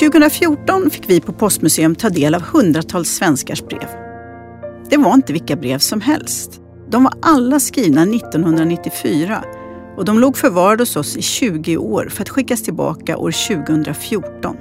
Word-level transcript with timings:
2014 0.00 0.90
fick 0.90 1.10
vi 1.10 1.20
på 1.20 1.32
Postmuseum 1.32 1.94
ta 1.94 2.08
del 2.08 2.34
av 2.34 2.42
hundratals 2.42 3.08
svenskars 3.08 3.62
brev. 3.62 3.88
Det 4.90 4.96
var 4.96 5.14
inte 5.14 5.32
vilka 5.32 5.56
brev 5.56 5.78
som 5.78 6.00
helst. 6.00 6.60
De 6.90 7.04
var 7.04 7.12
alla 7.22 7.60
skrivna 7.60 8.02
1994 8.02 9.44
och 9.96 10.04
de 10.04 10.18
låg 10.18 10.36
förvarade 10.36 10.82
hos 10.82 10.96
oss 10.96 11.16
i 11.16 11.22
20 11.22 11.76
år 11.76 12.08
för 12.10 12.22
att 12.22 12.28
skickas 12.28 12.62
tillbaka 12.62 13.16
år 13.16 13.30
2014. 13.56 14.56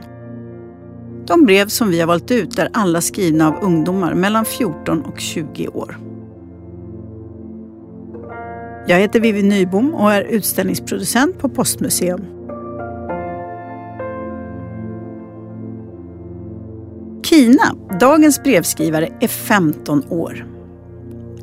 De 1.27 1.45
brev 1.45 1.67
som 1.67 1.89
vi 1.89 1.99
har 1.99 2.07
valt 2.07 2.31
ut 2.31 2.59
är 2.59 2.69
alla 2.73 3.01
skrivna 3.01 3.47
av 3.47 3.63
ungdomar 3.63 4.13
mellan 4.13 4.45
14 4.45 5.01
och 5.01 5.19
20 5.19 5.67
år. 5.67 5.97
Jag 8.87 8.99
heter 8.99 9.19
Vivi 9.19 9.43
Nybom 9.43 9.93
och 9.93 10.13
är 10.13 10.21
utställningsproducent 10.21 11.39
på 11.39 11.49
Postmuseum. 11.49 12.38
Kina, 17.29 17.75
dagens 17.99 18.43
brevskrivare, 18.43 19.09
är 19.19 19.27
15 19.27 20.03
år. 20.09 20.45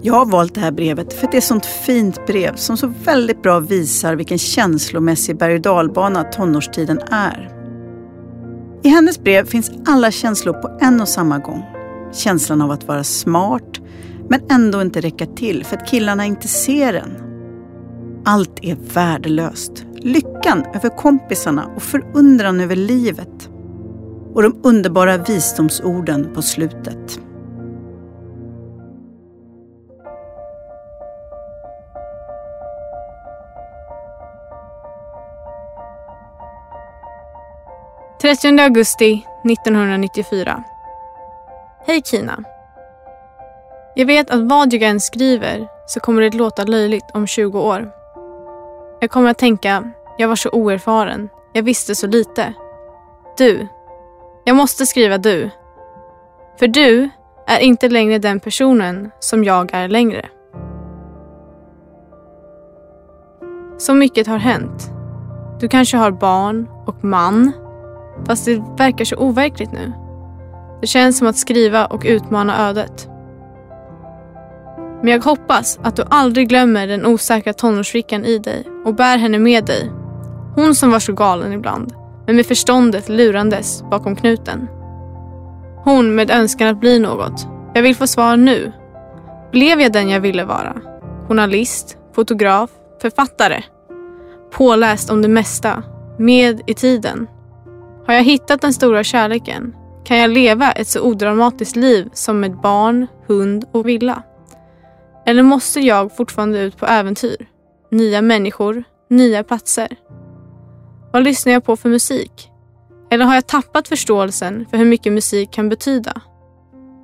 Jag 0.02 0.14
har 0.14 0.26
valt 0.26 0.54
det 0.54 0.60
här 0.60 0.70
brevet 0.70 1.12
för 1.12 1.26
att 1.26 1.32
det 1.32 1.36
är 1.36 1.38
ett 1.38 1.44
sånt 1.44 1.66
fint 1.66 2.26
brev 2.26 2.54
som 2.56 2.76
så 2.76 2.92
väldigt 3.04 3.42
bra 3.42 3.60
visar 3.60 4.14
vilken 4.14 4.38
känslomässig 4.38 5.38
berg 5.38 5.54
och 5.54 5.60
dalbana 5.60 6.24
tonårstiden 6.24 7.00
är. 7.10 7.50
I 8.82 8.88
hennes 8.88 9.18
brev 9.18 9.46
finns 9.46 9.70
alla 9.86 10.10
känslor 10.10 10.52
på 10.52 10.78
en 10.80 11.00
och 11.00 11.08
samma 11.08 11.38
gång. 11.38 11.64
Känslan 12.12 12.62
av 12.62 12.70
att 12.70 12.88
vara 12.88 13.04
smart, 13.04 13.80
men 14.28 14.40
ändå 14.50 14.82
inte 14.82 15.00
räcka 15.00 15.26
till 15.26 15.64
för 15.64 15.76
att 15.76 15.88
killarna 15.88 16.24
inte 16.24 16.48
ser 16.48 16.94
en. 16.94 17.12
Allt 18.24 18.58
är 18.62 18.76
värdelöst. 18.94 19.84
Lyckan 19.96 20.64
över 20.74 20.96
kompisarna 20.96 21.66
och 21.76 21.82
förundran 21.82 22.60
över 22.60 22.76
livet. 22.76 23.50
Och 24.36 24.42
de 24.42 24.60
underbara 24.64 25.16
visdomsorden 25.16 26.34
på 26.34 26.42
slutet. 26.42 27.20
Trettionde 38.20 38.64
augusti 38.64 39.26
1994. 39.44 40.64
Hej 41.86 42.02
Kina. 42.04 42.44
Jag 43.94 44.06
vet 44.06 44.30
att 44.30 44.40
vad 44.40 44.72
jag 44.72 44.82
än 44.82 45.00
skriver 45.00 45.68
så 45.86 46.00
kommer 46.00 46.22
det 46.22 46.34
låta 46.34 46.64
löjligt 46.64 47.10
om 47.14 47.26
20 47.26 47.60
år. 47.60 47.90
Jag 49.00 49.10
kommer 49.10 49.30
att 49.30 49.38
tänka, 49.38 49.90
jag 50.18 50.28
var 50.28 50.36
så 50.36 50.50
oerfaren, 50.50 51.28
jag 51.52 51.62
visste 51.62 51.94
så 51.94 52.06
lite. 52.06 52.54
Du. 53.38 53.68
Jag 54.48 54.56
måste 54.56 54.86
skriva 54.86 55.18
du. 55.18 55.50
För 56.58 56.68
du 56.68 57.08
är 57.46 57.58
inte 57.58 57.88
längre 57.88 58.18
den 58.18 58.40
personen 58.40 59.10
som 59.20 59.44
jag 59.44 59.74
är 59.74 59.88
längre. 59.88 60.26
Så 63.78 63.94
mycket 63.94 64.26
har 64.26 64.38
hänt. 64.38 64.90
Du 65.60 65.68
kanske 65.68 65.96
har 65.96 66.10
barn 66.10 66.68
och 66.86 67.04
man. 67.04 67.52
Fast 68.26 68.44
det 68.44 68.62
verkar 68.78 69.04
så 69.04 69.16
overkligt 69.16 69.72
nu. 69.72 69.92
Det 70.80 70.86
känns 70.86 71.18
som 71.18 71.26
att 71.26 71.36
skriva 71.36 71.86
och 71.86 72.02
utmana 72.06 72.68
ödet. 72.68 73.08
Men 75.02 75.12
jag 75.12 75.24
hoppas 75.24 75.78
att 75.82 75.96
du 75.96 76.04
aldrig 76.10 76.48
glömmer 76.48 76.86
den 76.86 77.06
osäkra 77.06 77.52
tonårsflickan 77.52 78.24
i 78.24 78.38
dig 78.38 78.64
och 78.84 78.94
bär 78.94 79.18
henne 79.18 79.38
med 79.38 79.64
dig. 79.64 79.92
Hon 80.54 80.74
som 80.74 80.90
var 80.90 80.98
så 80.98 81.12
galen 81.12 81.52
ibland, 81.52 81.94
men 82.26 82.36
med 82.36 82.46
förståndet 82.46 83.08
lurandes 83.08 83.82
bakom 83.90 84.16
knuten. 84.16 84.68
Hon 85.84 86.14
med 86.14 86.30
önskan 86.30 86.68
att 86.68 86.80
bli 86.80 86.98
något. 86.98 87.46
Jag 87.74 87.82
vill 87.82 87.96
få 87.96 88.06
svar 88.06 88.36
nu. 88.36 88.72
Blev 89.52 89.80
jag 89.80 89.92
den 89.92 90.08
jag 90.08 90.20
ville 90.20 90.44
vara? 90.44 90.76
Journalist, 91.28 91.98
fotograf, 92.14 92.70
författare. 93.02 93.62
Påläst 94.50 95.10
om 95.10 95.22
det 95.22 95.28
mesta. 95.28 95.82
Med 96.18 96.62
i 96.66 96.74
tiden. 96.74 97.26
Har 98.06 98.14
jag 98.14 98.22
hittat 98.22 98.60
den 98.60 98.72
stora 98.72 99.04
kärleken? 99.04 99.74
Kan 100.04 100.16
jag 100.16 100.30
leva 100.30 100.72
ett 100.72 100.88
så 100.88 101.00
odramatiskt 101.00 101.76
liv 101.76 102.10
som 102.12 102.40
med 102.40 102.60
barn, 102.60 103.06
hund 103.26 103.64
och 103.72 103.88
villa? 103.88 104.22
Eller 105.26 105.42
måste 105.42 105.80
jag 105.80 106.16
fortfarande 106.16 106.60
ut 106.60 106.76
på 106.76 106.86
äventyr? 106.86 107.46
Nya 107.90 108.22
människor, 108.22 108.84
nya 109.10 109.44
platser. 109.44 109.88
Vad 111.16 111.24
lyssnar 111.24 111.52
jag 111.52 111.64
på 111.64 111.76
för 111.76 111.88
musik? 111.88 112.50
Eller 113.10 113.24
har 113.24 113.34
jag 113.34 113.46
tappat 113.46 113.88
förståelsen 113.88 114.66
för 114.70 114.76
hur 114.78 114.84
mycket 114.84 115.12
musik 115.12 115.50
kan 115.50 115.68
betyda? 115.68 116.20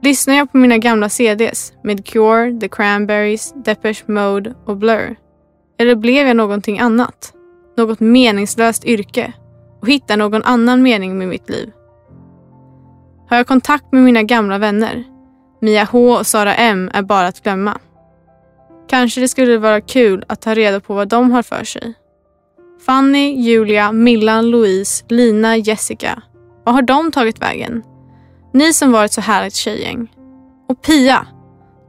Lyssnar 0.03 0.34
jag 0.34 0.53
på 0.53 0.59
mina 0.59 0.78
gamla 0.78 1.09
CDs 1.09 1.73
med 1.84 2.06
Cure, 2.06 2.61
The 2.61 2.69
Cranberries, 2.69 3.55
Depeche 3.65 4.05
Mode 4.06 4.55
och 4.67 4.77
Blur? 4.77 5.17
Eller 5.78 5.95
blev 5.95 6.27
jag 6.27 6.37
någonting 6.37 6.78
annat? 6.78 7.33
Något 7.77 8.01
meningslöst 8.01 8.84
yrke 8.84 9.33
och 9.81 9.89
hittar 9.89 10.17
någon 10.17 10.43
annan 10.43 10.83
mening 10.83 11.19
med 11.19 11.28
mitt 11.28 11.51
liv? 11.51 11.72
Har 13.28 13.37
jag 13.37 13.47
kontakt 13.47 13.93
med 13.93 14.03
mina 14.03 14.22
gamla 14.22 14.59
vänner? 14.59 15.05
Mia 15.61 15.84
H 15.84 16.19
och 16.19 16.27
Sara 16.27 16.55
M 16.55 16.91
är 16.95 17.03
bara 17.03 17.27
att 17.27 17.43
glömma. 17.43 17.78
Kanske 18.89 19.21
det 19.21 19.28
skulle 19.28 19.59
vara 19.59 19.81
kul 19.81 20.25
att 20.28 20.41
ta 20.41 20.55
reda 20.55 20.81
på 20.81 20.95
vad 20.95 21.09
de 21.09 21.31
har 21.31 21.43
för 21.43 21.65
sig. 21.65 21.95
Fanny, 22.87 23.43
Julia, 23.43 23.93
Millan, 23.93 24.50
Louise, 24.50 25.04
Lina, 25.09 25.56
Jessica. 25.56 26.22
Vad 26.65 26.75
har 26.75 26.82
de 26.82 27.12
tagit 27.12 27.43
vägen? 27.43 27.82
Ni 28.53 28.72
som 28.72 28.93
varit 28.93 29.12
så 29.12 29.20
härligt 29.20 29.54
tjejgäng. 29.54 30.15
Och 30.69 30.82
Pia. 30.82 31.26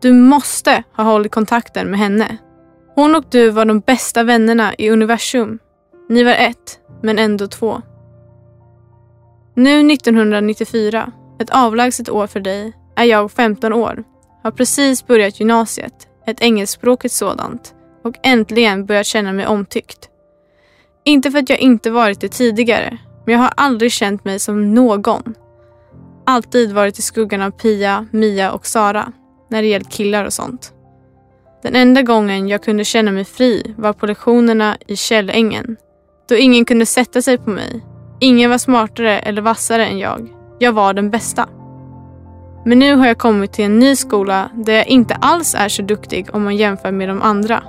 Du 0.02 0.14
måste 0.14 0.84
ha 0.96 1.04
hållit 1.04 1.32
kontakten 1.32 1.90
med 1.90 2.00
henne. 2.00 2.38
Hon 2.96 3.16
och 3.16 3.24
du 3.30 3.50
var 3.50 3.66
de 3.66 3.80
bästa 3.80 4.24
vännerna 4.24 4.74
i 4.78 4.90
universum. 4.90 5.60
Ni 6.10 6.24
var 6.24 6.32
ett, 6.32 6.80
men 7.02 7.20
ändå 7.20 7.48
två. 7.48 7.82
Nu 9.56 9.94
1994, 9.94 11.12
ett 11.40 11.50
avlägset 11.50 12.10
år 12.10 12.28
för 12.28 12.40
dig, 12.40 12.74
är 12.96 13.06
jag 13.06 13.32
15 13.32 13.74
år, 13.74 14.04
har 14.44 14.52
precis 14.52 15.08
börjat 15.08 15.40
gymnasiet 15.40 16.08
ett 16.28 16.42
engelskspråkigt 16.42 17.14
sådant 17.14 17.76
och 18.04 18.16
äntligen 18.24 18.86
börjat 18.86 19.06
känna 19.06 19.34
mig 19.34 19.48
omtyckt. 19.48 20.10
Inte 21.06 21.32
för 21.32 21.40
att 21.40 21.50
jag 21.50 21.60
inte 21.60 21.92
varit 21.92 22.22
det 22.22 22.30
tidigare, 22.30 22.98
men 23.26 23.34
jag 23.34 23.42
har 23.42 23.54
aldrig 23.58 23.92
känt 23.92 24.26
mig 24.26 24.40
som 24.40 24.74
någon. 24.74 25.36
Alltid 26.26 26.74
varit 26.74 27.00
i 27.00 27.02
skuggan 27.02 27.42
av 27.42 27.52
Pia, 27.52 28.08
Mia 28.12 28.52
och 28.52 28.66
Sara 28.66 29.12
när 29.50 29.62
det 29.62 29.68
gällt 29.68 29.92
killar 29.92 30.26
och 30.26 30.34
sånt. 30.34 30.74
Den 31.64 31.76
enda 31.76 32.02
gången 32.02 32.48
jag 32.48 32.64
kunde 32.64 32.84
känna 32.84 33.12
mig 33.12 33.26
fri 33.26 33.74
var 33.78 33.94
på 33.94 34.06
lektionerna 34.06 34.78
i 34.88 34.96
Källängen. 34.96 35.78
Då 36.30 36.36
ingen 36.36 36.66
kunde 36.66 36.86
sätta 36.86 37.22
sig 37.22 37.38
på 37.38 37.50
mig. 37.50 37.86
Ingen 38.20 38.50
var 38.50 38.58
smartare 38.58 39.20
eller 39.20 39.42
vassare 39.42 39.86
än 39.86 40.00
jag. 40.00 40.30
Jag 40.60 40.74
var 40.74 40.94
den 40.94 41.10
bästa. 41.10 41.50
Men 42.66 42.80
nu 42.80 42.96
har 42.96 43.08
jag 43.08 43.18
kommit 43.18 43.54
till 43.54 43.66
en 43.66 43.80
ny 43.80 43.96
skola 43.96 44.50
där 44.54 44.74
jag 44.74 44.88
inte 44.88 45.16
alls 45.16 45.56
är 45.56 45.70
så 45.70 45.82
duktig 45.82 46.28
om 46.34 46.44
man 46.44 46.56
jämför 46.56 46.92
med 46.92 47.10
de 47.10 47.22
andra. 47.22 47.64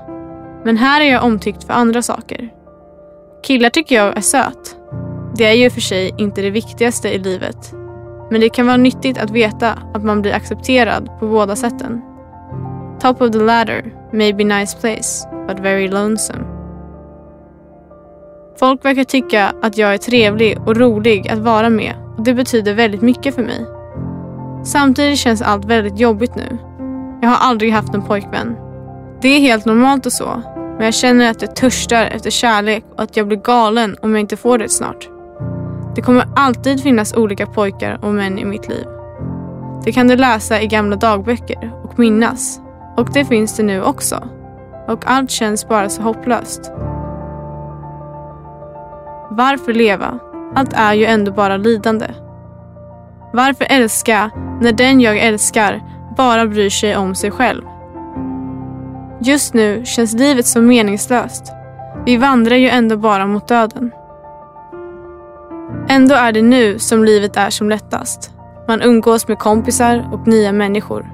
Men 0.64 0.76
här 0.76 1.00
är 1.00 1.12
jag 1.12 1.24
omtyckt 1.24 1.64
för 1.64 1.72
andra 1.72 2.02
saker. 2.02 2.53
Killar 3.44 3.70
tycker 3.70 3.94
jag 3.94 4.16
är 4.16 4.20
söt. 4.20 4.76
Det 5.36 5.44
är 5.44 5.52
ju 5.52 5.70
för 5.70 5.80
sig 5.80 6.14
inte 6.18 6.42
det 6.42 6.50
viktigaste 6.50 7.08
i 7.08 7.18
livet. 7.18 7.74
Men 8.30 8.40
det 8.40 8.48
kan 8.48 8.66
vara 8.66 8.76
nyttigt 8.76 9.18
att 9.18 9.30
veta 9.30 9.78
att 9.94 10.04
man 10.04 10.22
blir 10.22 10.34
accepterad 10.34 11.10
på 11.20 11.26
båda 11.26 11.56
sätten. 11.56 12.02
Top 13.00 13.20
of 13.20 13.30
the 13.32 13.38
ladder, 13.38 13.94
may 14.12 14.32
be 14.32 14.44
nice 14.44 14.78
place, 14.80 15.28
but 15.48 15.60
very 15.60 15.88
lonesome. 15.88 16.44
Folk 18.58 18.84
verkar 18.84 19.04
tycka 19.04 19.52
att 19.62 19.78
jag 19.78 19.94
är 19.94 19.98
trevlig 19.98 20.58
och 20.66 20.76
rolig 20.76 21.28
att 21.28 21.38
vara 21.38 21.70
med 21.70 21.94
och 22.16 22.24
det 22.24 22.34
betyder 22.34 22.74
väldigt 22.74 23.02
mycket 23.02 23.34
för 23.34 23.42
mig. 23.42 23.66
Samtidigt 24.64 25.18
känns 25.18 25.42
allt 25.42 25.64
väldigt 25.64 25.98
jobbigt 25.98 26.34
nu. 26.34 26.58
Jag 27.22 27.28
har 27.28 27.48
aldrig 27.48 27.72
haft 27.72 27.94
en 27.94 28.02
pojkvän. 28.02 28.56
Det 29.22 29.28
är 29.28 29.40
helt 29.40 29.64
normalt 29.64 30.06
och 30.06 30.12
så, 30.12 30.42
men 30.76 30.84
jag 30.84 30.94
känner 30.94 31.30
att 31.30 31.42
jag 31.42 31.56
törstar 31.56 32.06
efter 32.06 32.30
kärlek 32.30 32.84
och 32.96 33.02
att 33.02 33.16
jag 33.16 33.26
blir 33.26 33.38
galen 33.38 33.96
om 34.02 34.12
jag 34.12 34.20
inte 34.20 34.36
får 34.36 34.58
det 34.58 34.68
snart. 34.68 35.08
Det 35.94 36.02
kommer 36.02 36.26
alltid 36.36 36.82
finnas 36.82 37.14
olika 37.14 37.46
pojkar 37.46 37.98
och 38.02 38.14
män 38.14 38.38
i 38.38 38.44
mitt 38.44 38.68
liv. 38.68 38.86
Det 39.84 39.92
kan 39.92 40.08
du 40.08 40.16
läsa 40.16 40.60
i 40.60 40.66
gamla 40.66 40.96
dagböcker 40.96 41.72
och 41.84 41.98
minnas. 41.98 42.60
Och 42.96 43.12
det 43.12 43.24
finns 43.24 43.56
det 43.56 43.62
nu 43.62 43.82
också. 43.82 44.28
Och 44.88 45.04
allt 45.06 45.30
känns 45.30 45.68
bara 45.68 45.88
så 45.88 46.02
hopplöst. 46.02 46.72
Varför 49.30 49.72
leva? 49.72 50.18
Allt 50.54 50.72
är 50.72 50.94
ju 50.94 51.04
ändå 51.04 51.32
bara 51.32 51.56
lidande. 51.56 52.06
Varför 53.32 53.66
älska 53.70 54.30
när 54.60 54.72
den 54.72 55.00
jag 55.00 55.18
älskar 55.18 55.82
bara 56.16 56.46
bryr 56.46 56.70
sig 56.70 56.96
om 56.96 57.14
sig 57.14 57.30
själv? 57.30 57.62
Just 59.24 59.54
nu 59.54 59.84
känns 59.84 60.14
livet 60.14 60.46
så 60.46 60.62
meningslöst. 60.62 61.52
Vi 62.06 62.16
vandrar 62.16 62.56
ju 62.56 62.68
ändå 62.68 62.96
bara 62.96 63.26
mot 63.26 63.48
döden. 63.48 63.90
Ändå 65.88 66.14
är 66.14 66.32
det 66.32 66.42
nu 66.42 66.78
som 66.78 67.04
livet 67.04 67.36
är 67.36 67.50
som 67.50 67.68
lättast. 67.68 68.30
Man 68.68 68.82
umgås 68.82 69.28
med 69.28 69.38
kompisar 69.38 70.08
och 70.12 70.26
nya 70.26 70.52
människor. 70.52 71.06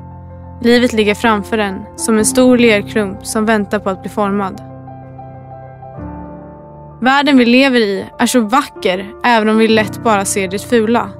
Livet 0.62 0.92
ligger 0.92 1.14
framför 1.14 1.58
en 1.58 1.82
som 1.96 2.18
en 2.18 2.24
stor 2.24 2.58
lerklump 2.58 3.26
som 3.26 3.46
väntar 3.46 3.78
på 3.78 3.90
att 3.90 4.02
bli 4.02 4.10
formad. 4.10 4.60
Världen 7.00 7.36
vi 7.38 7.44
lever 7.44 7.80
i 7.80 8.06
är 8.18 8.26
så 8.26 8.40
vacker 8.40 9.10
även 9.24 9.48
om 9.48 9.58
vi 9.58 9.68
lätt 9.68 10.02
bara 10.02 10.24
ser 10.24 10.48
det 10.48 10.58
fula. 10.58 11.10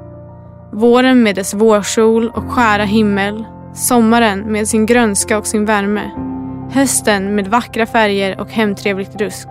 Våren 0.72 1.22
med 1.22 1.34
dess 1.34 1.54
vårsol 1.54 2.28
och 2.28 2.50
skära 2.52 2.84
himmel. 2.84 3.44
Sommaren 3.74 4.40
med 4.40 4.68
sin 4.68 4.86
grönska 4.86 5.38
och 5.38 5.46
sin 5.46 5.64
värme. 5.64 6.29
Hösten 6.72 7.34
med 7.34 7.48
vackra 7.48 7.86
färger 7.86 8.40
och 8.40 8.50
hemtrevligt 8.50 9.20
rusk. 9.20 9.48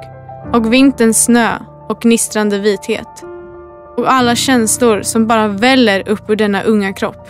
Och 0.53 0.73
vinterns 0.73 1.23
snö 1.23 1.59
och 1.89 2.01
gnistrande 2.01 2.59
vithet. 2.59 3.23
Och 3.97 4.11
alla 4.11 4.35
känslor 4.35 5.01
som 5.01 5.27
bara 5.27 5.47
väller 5.47 6.09
upp 6.09 6.29
ur 6.29 6.35
denna 6.35 6.63
unga 6.63 6.93
kropp. 6.93 7.29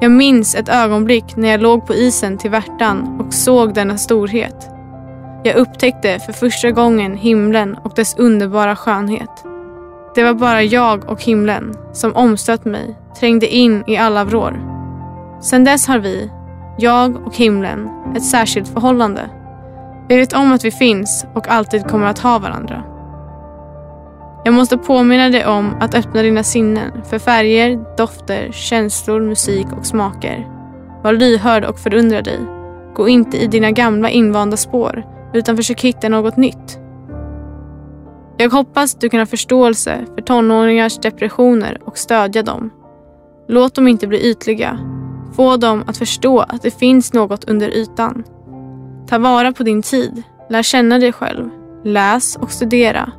Jag 0.00 0.10
minns 0.10 0.54
ett 0.54 0.68
ögonblick 0.68 1.36
när 1.36 1.48
jag 1.48 1.62
låg 1.62 1.86
på 1.86 1.94
isen 1.94 2.38
till 2.38 2.50
Värtan 2.50 3.20
och 3.20 3.34
såg 3.34 3.74
denna 3.74 3.96
storhet. 3.96 4.70
Jag 5.44 5.56
upptäckte 5.56 6.18
för 6.18 6.32
första 6.32 6.70
gången 6.70 7.16
himlen 7.16 7.74
och 7.74 7.92
dess 7.96 8.18
underbara 8.18 8.76
skönhet. 8.76 9.44
Det 10.14 10.22
var 10.22 10.34
bara 10.34 10.62
jag 10.62 11.10
och 11.10 11.22
himlen 11.22 11.74
som 11.92 12.16
omstött 12.16 12.64
mig, 12.64 12.96
trängde 13.20 13.46
in 13.46 13.84
i 13.86 13.96
alla 13.96 14.24
vrår. 14.24 14.60
Sedan 15.40 15.64
dess 15.64 15.86
har 15.88 15.98
vi, 15.98 16.30
jag 16.78 17.26
och 17.26 17.36
himlen, 17.36 17.90
ett 18.16 18.24
särskilt 18.24 18.68
förhållande. 18.68 19.30
Vi 20.08 20.16
vet 20.16 20.32
om 20.32 20.52
att 20.52 20.64
vi 20.64 20.70
finns 20.70 21.26
och 21.34 21.48
alltid 21.48 21.86
kommer 21.86 22.06
att 22.06 22.18
ha 22.18 22.38
varandra. 22.38 22.82
Jag 24.44 24.54
måste 24.54 24.78
påminna 24.78 25.28
dig 25.28 25.46
om 25.46 25.74
att 25.80 25.94
öppna 25.94 26.22
dina 26.22 26.42
sinnen 26.42 26.90
för 27.04 27.18
färger, 27.18 27.96
dofter, 27.96 28.52
känslor, 28.52 29.20
musik 29.20 29.66
och 29.78 29.86
smaker. 29.86 30.48
Var 31.02 31.12
lyhörd 31.12 31.64
och 31.64 31.78
förundra 31.78 32.22
dig. 32.22 32.40
Gå 32.94 33.08
inte 33.08 33.36
i 33.36 33.46
dina 33.46 33.70
gamla 33.70 34.10
invanda 34.10 34.56
spår 34.56 35.04
utan 35.32 35.56
försök 35.56 35.80
hitta 35.80 36.08
något 36.08 36.36
nytt. 36.36 36.78
Jag 38.36 38.50
hoppas 38.50 38.94
du 38.94 39.08
kan 39.08 39.20
ha 39.20 39.26
förståelse 39.26 40.06
för 40.14 40.22
tonåringars 40.22 40.98
depressioner 40.98 41.78
och 41.84 41.98
stödja 41.98 42.42
dem. 42.42 42.70
Låt 43.48 43.74
dem 43.74 43.88
inte 43.88 44.06
bli 44.06 44.30
ytliga. 44.30 44.93
Få 45.36 45.56
dem 45.56 45.84
att 45.86 45.96
förstå 45.96 46.40
att 46.40 46.62
det 46.62 46.78
finns 46.78 47.12
något 47.12 47.44
under 47.44 47.68
ytan. 47.68 48.24
Ta 49.08 49.18
vara 49.18 49.52
på 49.52 49.62
din 49.62 49.82
tid. 49.82 50.22
Lär 50.50 50.62
känna 50.62 50.98
dig 50.98 51.12
själv. 51.12 51.50
Läs 51.84 52.36
och 52.36 52.50
studera. 52.50 53.12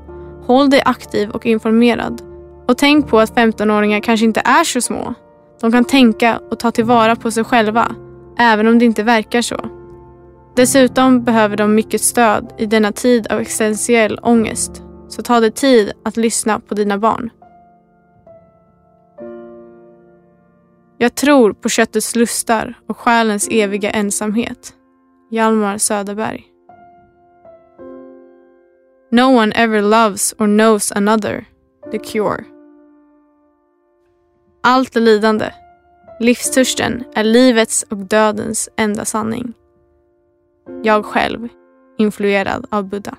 Håll 0.45 0.69
dig 0.69 0.81
aktiv 0.85 1.29
och 1.29 1.45
informerad. 1.45 2.21
Och 2.67 2.77
tänk 2.77 3.07
på 3.07 3.19
att 3.19 3.35
15-åringar 3.35 3.99
kanske 3.99 4.25
inte 4.25 4.41
är 4.45 4.63
så 4.63 4.81
små. 4.81 5.13
De 5.61 5.71
kan 5.71 5.85
tänka 5.85 6.39
och 6.51 6.59
ta 6.59 6.71
tillvara 6.71 7.15
på 7.15 7.31
sig 7.31 7.43
själva, 7.43 7.95
även 8.39 8.67
om 8.67 8.79
det 8.79 8.85
inte 8.85 9.03
verkar 9.03 9.41
så. 9.41 9.57
Dessutom 10.55 11.23
behöver 11.23 11.57
de 11.57 11.75
mycket 11.75 12.01
stöd 12.01 12.53
i 12.57 12.65
denna 12.65 12.91
tid 12.91 13.27
av 13.27 13.39
existentiell 13.39 14.19
ångest. 14.21 14.83
Så 15.07 15.21
ta 15.21 15.39
dig 15.39 15.51
tid 15.51 15.91
att 16.05 16.17
lyssna 16.17 16.59
på 16.59 16.73
dina 16.73 16.97
barn. 16.97 17.29
Jag 20.97 21.15
tror 21.15 21.53
på 21.53 21.69
köttets 21.69 22.15
lustar 22.15 22.73
och 22.87 22.97
själens 22.97 23.47
eviga 23.51 23.91
ensamhet. 23.91 24.73
Hjalmar 25.31 25.77
Söderberg. 25.77 26.45
No 29.11 29.21
one 29.21 29.51
ever 29.55 29.81
loves 29.81 30.33
or 30.37 30.45
knows 30.45 30.91
another. 30.91 31.45
The 31.91 31.99
Cure. 31.99 32.43
Allt 34.63 34.95
är 34.95 35.01
lidande. 35.01 35.51
Livstörsten 36.19 37.03
är 37.15 37.23
livets 37.23 37.85
och 37.89 37.97
dödens 37.97 38.69
enda 38.77 39.05
sanning. 39.05 39.53
Jag 40.83 41.05
själv, 41.05 41.47
influerad 41.97 42.65
av 42.69 42.89
Buddha. 42.89 43.17